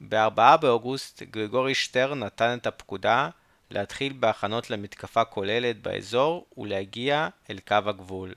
ב-4 0.00 0.56
באוגוסט 0.60 1.22
גריגורי 1.22 1.74
שטרן 1.74 2.18
נתן 2.18 2.58
את 2.58 2.66
הפקודה 2.66 3.28
להתחיל 3.70 4.12
בהכנות 4.12 4.70
למתקפה 4.70 5.24
כוללת 5.24 5.82
באזור 5.82 6.46
ולהגיע 6.56 7.28
אל 7.50 7.58
קו 7.68 7.74
הגבול. 7.86 8.34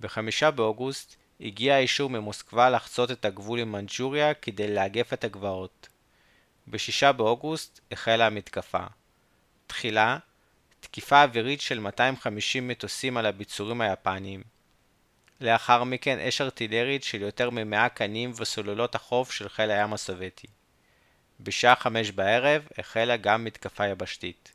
ב-5 0.00 0.50
באוגוסט 0.50 1.16
הגיע 1.40 1.74
האישור 1.74 2.10
ממוסקבה 2.10 2.70
לחצות 2.70 3.10
את 3.10 3.24
הגבול 3.24 3.58
עם 3.58 3.72
מנג'וריה 3.72 4.34
כדי 4.34 4.74
לאגף 4.74 5.12
את 5.12 5.24
הגבעות. 5.24 5.88
ב-6 6.66 7.12
באוגוסט 7.12 7.80
החלה 7.92 8.26
המתקפה. 8.26 8.84
תחילה, 9.66 10.18
תקיפה 10.80 11.22
אווירית 11.22 11.60
של 11.60 11.80
250 11.80 12.68
מטוסים 12.68 13.16
על 13.16 13.26
הביצורים 13.26 13.80
היפניים. 13.80 14.53
לאחר 15.40 15.84
מכן 15.84 16.18
אש 16.18 16.40
ארטילרית 16.40 17.04
של 17.04 17.22
יותר 17.22 17.50
מ-100 17.50 17.88
קנים 17.88 18.32
וסוללות 18.36 18.94
החוף 18.94 19.32
של 19.32 19.48
חיל 19.48 19.70
הים 19.70 19.92
הסובייטי. 19.92 20.46
בשעה 21.40 21.76
חמש 21.76 22.10
בערב 22.10 22.62
החלה 22.78 23.16
גם 23.16 23.44
מתקפה 23.44 23.86
יבשתית. 23.86 24.52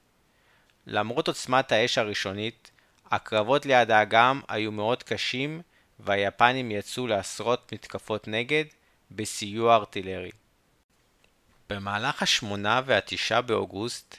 למרות 0.88 1.28
עוצמת 1.28 1.72
האש 1.72 1.98
הראשונית, 1.98 2.72
הקרבות 3.12 3.65
ליד 3.65 3.92
האגם 3.92 4.42
היו 4.48 4.72
מאוד 4.72 5.04
קשים 5.04 5.62
והיפנים 6.00 6.72
יצאו 6.72 7.08
לעשרות 7.08 7.74
מתקפות 7.74 8.28
נגד 8.28 8.65
בסיוע 9.12 9.76
ארטילרי. 9.76 10.32
במהלך 11.70 12.24
השמונה 12.24 12.82
והתשעה 12.86 13.42
באוגוסט, 13.42 14.15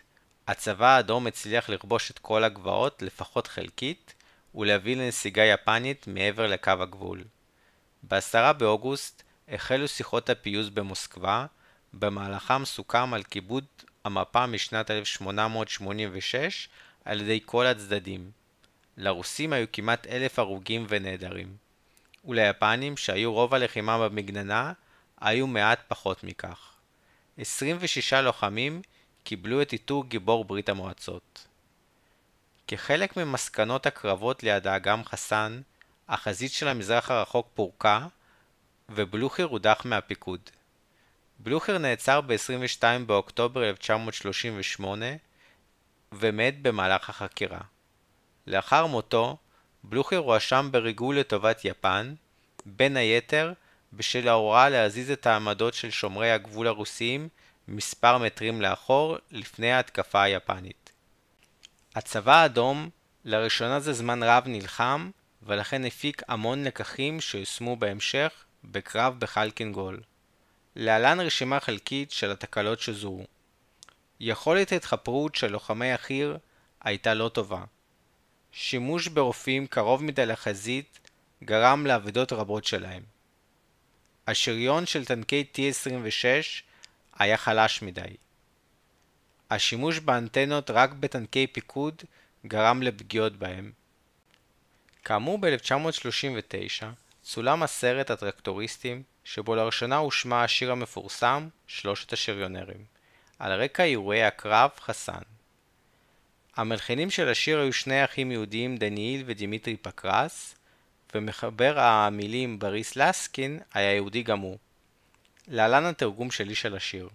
הצבא 0.48 0.86
האדום 0.86 1.26
הצליח 1.26 1.68
לכבוש 1.68 2.10
את 2.10 2.18
כל 2.18 2.44
הגבעות 2.44 3.02
לפחות 3.02 3.46
חלקית 3.46 4.14
ולהביא 4.54 4.96
לנסיגה 4.96 5.44
יפנית 5.44 6.06
מעבר 6.06 6.46
לקו 6.46 6.70
הגבול. 6.70 7.24
ב-10 8.02 8.52
באוגוסט 8.52 9.22
החלו 9.48 9.88
שיחות 9.88 10.30
הפיוס 10.30 10.68
במוסקבה, 10.68 11.46
במהלכם 11.92 12.64
סוכם 12.64 13.14
על 13.14 13.22
כיבוד 13.22 13.64
המפה 14.04 14.46
משנת 14.46 14.90
1886 14.90 16.68
על 17.04 17.20
ידי 17.20 17.40
כל 17.44 17.66
הצדדים. 17.66 18.30
לרוסים 18.96 19.52
היו 19.52 19.66
כמעט 19.72 20.06
אלף 20.06 20.38
הרוגים 20.38 20.86
ונעדרים. 20.88 21.56
וליפנים, 22.24 22.96
שהיו 22.96 23.32
רוב 23.32 23.54
הלחימה 23.54 23.98
במגננה, 24.08 24.72
היו 25.20 25.46
מעט 25.46 25.80
פחות 25.88 26.24
מכך. 26.24 26.72
26 27.38 28.12
לוחמים 28.12 28.82
קיבלו 29.24 29.62
את 29.62 29.72
עיטור 29.72 30.04
גיבור 30.04 30.44
ברית 30.44 30.68
המועצות. 30.68 31.46
כחלק 32.70 33.16
ממסקנות 33.16 33.86
הקרבות 33.86 34.42
ליד 34.42 34.66
האגם 34.66 35.04
חסן, 35.04 35.60
החזית 36.08 36.52
של 36.52 36.68
המזרח 36.68 37.10
הרחוק 37.10 37.48
פורקה, 37.54 38.06
ובלוכר 38.88 39.44
הודח 39.44 39.82
מהפיקוד. 39.84 40.40
בלוכר 41.38 41.78
נעצר 41.78 42.20
ב-22 42.20 42.82
באוקטובר 43.06 43.68
1938 43.68 45.06
ומת 46.12 46.62
במהלך 46.62 47.10
החקירה. 47.10 47.60
לאחר 48.46 48.86
מותו, 48.86 49.36
בלוכר 49.84 50.16
הואשם 50.16 50.68
בריגול 50.72 51.18
לטובת 51.18 51.64
יפן, 51.64 52.14
בין 52.66 52.96
היתר 52.96 53.52
בשל 53.92 54.28
ההוראה 54.28 54.68
להזיז 54.68 55.10
את 55.10 55.26
העמדות 55.26 55.74
של 55.74 55.90
שומרי 55.90 56.30
הגבול 56.30 56.66
הרוסיים 56.66 57.28
מספר 57.68 58.18
מטרים 58.18 58.62
לאחור 58.62 59.16
לפני 59.30 59.72
ההתקפה 59.72 60.22
היפנית. 60.22 60.79
הצבא 61.94 62.34
האדום 62.34 62.88
לראשונה 63.24 63.80
זה 63.80 63.92
זמן 63.92 64.22
רב 64.22 64.42
נלחם, 64.46 65.10
ולכן 65.42 65.84
הפיק 65.84 66.22
המון 66.28 66.64
לקחים 66.64 67.20
שיושמו 67.20 67.76
בהמשך, 67.76 68.44
בקרב 68.64 69.18
בחלקינגול. 69.18 70.00
להלן 70.76 71.20
רשימה 71.20 71.60
חלקית 71.60 72.10
של 72.10 72.30
התקלות 72.30 72.80
שזוהו. 72.80 73.24
יכולת 74.20 74.72
התחפרות 74.72 75.34
של 75.34 75.50
לוחמי 75.50 75.92
החי"ר 75.92 76.36
הייתה 76.80 77.14
לא 77.14 77.28
טובה. 77.28 77.64
שימוש 78.52 79.08
ברופאים 79.08 79.66
קרוב 79.66 80.04
מדי 80.04 80.26
לחזית 80.26 81.00
גרם 81.44 81.86
לאבדות 81.86 82.32
רבות 82.32 82.64
שלהם. 82.64 83.02
השריון 84.26 84.86
של 84.86 85.04
טנקי 85.04 85.44
T-26 85.54 86.24
היה 87.18 87.36
חלש 87.36 87.82
מדי. 87.82 88.16
השימוש 89.50 89.98
באנטנות 89.98 90.70
רק 90.70 90.92
בטנקי 90.92 91.46
פיקוד 91.46 92.02
גרם 92.46 92.82
לפגיעות 92.82 93.36
בהם. 93.36 93.72
כאמור 95.04 95.38
ב-1939 95.38 96.84
צולם 97.22 97.62
הסרט 97.62 98.10
הטרקטוריסטים 98.10 99.02
שבו 99.24 99.54
לראשונה 99.54 99.96
הושמע 99.96 100.44
השיר 100.44 100.72
המפורסם 100.72 101.48
שלושת 101.66 102.12
השריונרים, 102.12 102.84
על 103.38 103.62
רקע 103.62 103.84
אירועי 103.84 104.24
הקרב 104.24 104.70
חסן. 104.80 105.22
המלחינים 106.56 107.10
של 107.10 107.28
השיר 107.28 107.58
היו 107.60 107.72
שני 107.72 108.04
אחים 108.04 108.32
יהודים 108.32 108.76
דניאל 108.76 109.22
ודימיטרי 109.26 109.76
פוקרס, 109.76 110.54
ומחבר 111.14 111.80
המילים 111.80 112.58
בוריס 112.58 112.96
לסקין 112.96 113.60
היה 113.74 113.94
יהודי 113.94 114.22
גם 114.22 114.38
הוא. 114.38 114.58
להלן 115.48 115.84
התרגום 115.84 116.30
שלי 116.30 116.54
של 116.54 116.76
השיר 116.76 117.08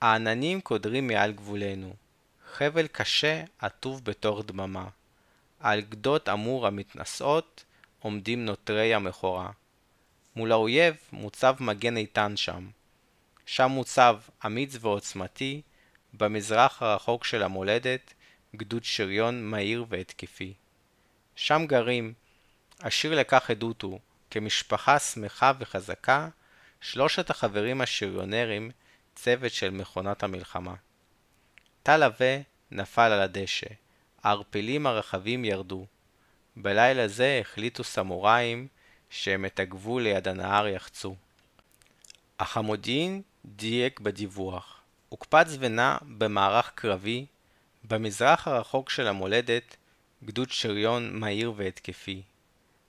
העננים 0.00 0.60
קודרים 0.60 1.06
מעל 1.06 1.32
גבולנו, 1.32 1.94
חבל 2.52 2.86
קשה 2.86 3.44
עטוב 3.58 4.04
בתוך 4.04 4.44
דממה. 4.46 4.88
על 5.60 5.80
גדות 5.80 6.28
אמור 6.28 6.66
המתנשאות 6.66 7.64
עומדים 7.98 8.44
נוטרי 8.44 8.94
המכורה. 8.94 9.50
מול 10.36 10.52
האויב 10.52 10.94
מוצב 11.12 11.56
מגן 11.60 11.96
איתן 11.96 12.36
שם. 12.36 12.68
שם 13.46 13.70
מוצב 13.70 14.18
אמיץ 14.46 14.76
ועוצמתי, 14.80 15.62
במזרח 16.14 16.82
הרחוק 16.82 17.24
של 17.24 17.42
המולדת, 17.42 18.14
גדוד 18.56 18.84
שריון 18.84 19.44
מהיר 19.44 19.84
והתקפי. 19.88 20.54
שם 21.36 21.66
גרים, 21.66 22.12
השיר 22.80 23.20
לכך 23.20 23.50
עדות 23.50 23.82
הוא, 23.82 24.00
כמשפחה 24.30 24.98
שמחה 24.98 25.52
וחזקה, 25.58 26.28
שלושת 26.80 27.30
החברים 27.30 27.80
השריונרים, 27.80 28.70
צוות 29.22 29.52
של 29.52 29.70
מכונת 29.70 30.22
המלחמה. 30.22 30.74
טל 31.82 32.02
עבה 32.02 32.40
נפל 32.70 33.12
על 33.12 33.20
הדשא, 33.20 33.66
הערפלים 34.22 34.86
הרחבים 34.86 35.44
ירדו. 35.44 35.86
בלילה 36.56 37.08
זה 37.08 37.38
החליטו 37.40 37.84
סמוראים 37.84 38.68
שהם 39.10 39.44
את 39.44 39.60
הגבול 39.60 40.02
ליד 40.02 40.28
הנהר 40.28 40.66
יחצו. 40.66 41.16
אך 42.38 42.56
המודיעין 42.56 43.22
דייק 43.44 44.00
בדיווח. 44.00 44.80
הוקפץ 45.08 45.56
ונע 45.58 45.96
במערך 46.18 46.72
קרבי, 46.74 47.26
במזרח 47.84 48.48
הרחוק 48.48 48.90
של 48.90 49.06
המולדת, 49.06 49.76
גדוד 50.24 50.50
שריון 50.50 51.20
מהיר 51.20 51.52
והתקפי. 51.56 52.22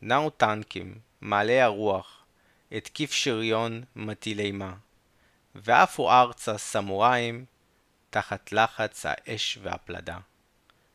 נעו 0.01 0.29
טנקים, 0.29 0.97
מעלי 1.21 1.61
הרוח, 1.61 2.23
התקיף 2.71 3.11
שריון 3.11 3.83
מטיל 3.95 4.39
אימה. 4.39 4.73
ועפו 5.55 6.11
ארצה 6.11 6.57
סמוראים 6.57 7.45
תחת 8.09 8.51
לחץ 8.51 9.05
האש 9.05 9.57
והפלדה. 9.61 10.17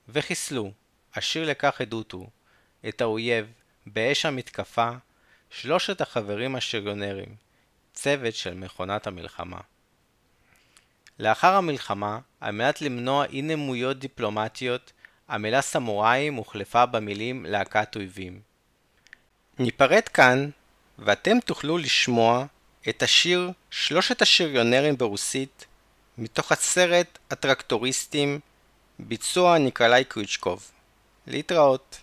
וחיסלו, 0.09 0.73
השיר 1.15 1.51
לכך 1.51 1.81
עדות 1.81 2.13
הוא, 2.13 2.29
את 2.89 3.01
האויב 3.01 3.53
באש 3.87 4.27
המתקפה, 4.27 4.91
שלושת 5.51 6.01
החברים 6.01 6.57
השריונרים, 6.57 7.35
צוות 7.93 8.35
של 8.35 8.55
מכונת 8.55 9.07
המלחמה. 9.07 9.61
לאחר 11.19 11.55
המלחמה, 11.55 12.19
על 12.41 12.55
מנת 12.55 12.83
למנוע 12.83 13.25
אי 13.25 13.43
נמויות 13.43 13.99
דיפלומטיות, 13.99 14.93
המילה 15.29 15.63
סמוראים 15.63 16.35
הוחלפה 16.35 16.87
במילים 16.87 17.47
להקת 17.47 17.97
אויבים. 17.97 18.41
ניפרד 19.59 20.09
כאן, 20.09 20.51
ואתם 20.99 21.41
תוכלו 21.41 21.79
לשמוע 21.79 22.47
את 22.90 23.04
השיר 23.04 23.52
שלושת 23.72 24.22
השריונרים 24.22 24.98
ברוסית 24.98 25.66
מתוך 26.18 26.52
הסרט 26.52 27.18
הטרקטוריסטים 27.32 28.40
ביצוע 29.00 29.58
ניקולאי 29.58 30.04
קריצ'קוב. 30.04 30.72
להתראות. 31.28 32.00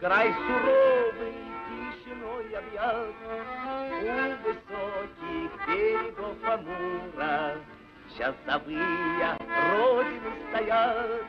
Край 0.00 0.28
суровый 0.44 1.38
тишиной 1.66 2.46
объят, 2.60 3.16
У 4.02 4.36
высоких 4.44 5.50
берегов 5.66 6.36
Амура 6.44 7.58
Часовые 8.17 9.37
родины 9.71 10.31
стоят. 10.49 11.23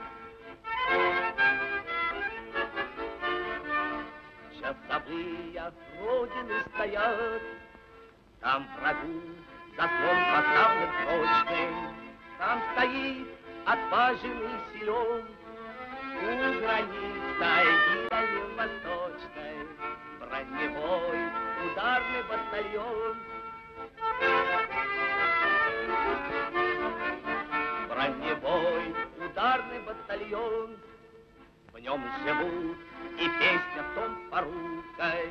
Часовые 4.58 5.72
родины 6.00 6.56
стоят, 6.74 7.42
Там 8.40 8.66
врагу 8.76 9.20
заслон 9.76 10.18
поставлен 10.32 10.90
прочный, 11.04 11.72
Там 12.38 12.56
стоит 12.72 13.28
отваженный 13.64 14.58
силен, 14.72 15.24
У 16.18 16.20
границ 16.60 17.22
тайги 17.38 17.96
дальневосточной 18.10 19.58
Броневой 20.18 21.20
ударный 21.64 22.22
батальон— 22.28 23.16
Броневой 28.02 28.94
ударный 29.24 29.78
батальон, 29.82 30.76
В 31.72 31.78
нем 31.78 32.02
живут 32.24 32.76
и 33.16 33.28
песня 33.38 33.82
в 33.82 33.94
том 33.94 34.18
порукой, 34.28 35.30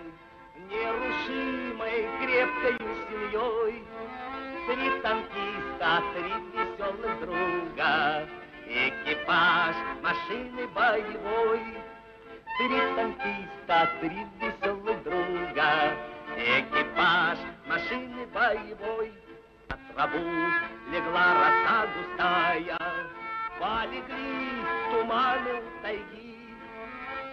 Нерушимой 0.69 2.07
крепкой 2.21 2.77
семьей. 3.09 3.83
Три 4.67 5.01
танкиста, 5.01 6.01
три 6.13 6.31
веселых 6.53 7.19
друга, 7.19 8.29
Экипаж 8.65 9.75
машины 10.01 10.65
боевой. 10.67 11.61
Три 12.57 12.79
танкиста, 12.95 13.91
три 13.99 14.25
веселых 14.39 15.03
друга, 15.03 15.93
Экипаж 16.37 17.37
машины 17.67 18.25
боевой. 18.27 19.11
Траву 19.95 20.19
легла 20.91 21.33
роса 21.33 21.87
густая, 21.95 22.77
Полегли 23.59 24.63
туманы 24.91 25.53
у 25.53 25.81
тайги. 25.83 26.37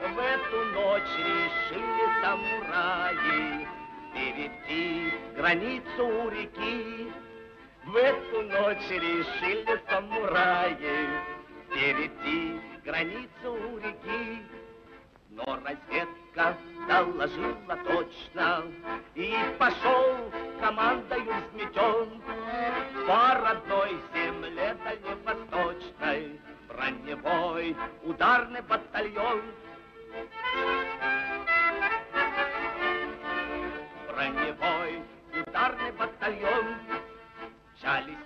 В 0.01 0.19
эту 0.19 0.65
ночь 0.75 1.17
решили 1.19 2.07
самураи 2.23 3.67
Перейти 4.13 5.13
границу 5.37 6.07
у 6.07 6.29
реки. 6.31 7.13
В 7.85 7.97
эту 7.97 8.43
ночь 8.43 8.91
решили 8.91 9.81
самураи 9.89 11.09
Перейти 11.73 12.61
границу 12.85 13.53
у 13.53 13.79
реки. 13.79 14.43
Но 15.31 15.45
разведка 15.45 16.28
доложила 16.87 17.77
точно, 17.85 18.65
И 19.15 19.35
пошел 19.59 20.31
командою 20.61 21.35
взметен 21.51 22.23
По 23.07 23.35
родной 23.35 23.99
земле 24.15 24.77
дальневосточной 24.85 26.41
Броневой 26.69 27.75
ударный 28.05 28.61
батальон. 28.63 29.43
Броневой 34.07 35.03
ударный 35.41 35.93
батальон. 35.93 36.77
Чались 37.81 38.17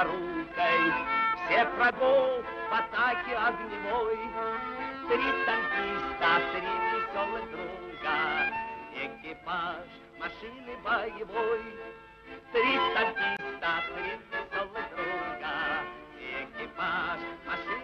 порукой 0.00 0.92
всех 1.44 1.68
врагов 1.74 2.44
в 2.70 2.74
атаке 2.74 3.36
огневой. 3.36 4.18
Три 5.08 5.28
танкиста, 5.44 6.40
три 6.52 6.72
веселых 6.90 7.44
друга, 7.50 8.18
экипаж 8.94 9.84
машины 10.18 10.72
боевой. 10.84 11.62
Три 12.52 12.78
танкиста, 12.94 13.72
три 13.94 14.12
веселых 14.30 14.86
друга, 14.96 15.54
экипаж 16.18 17.20
машины 17.46 17.79